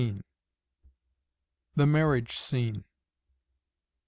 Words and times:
THE 1.75 1.85
MARRIAGE 1.85 2.31
SCENE. 2.39 2.85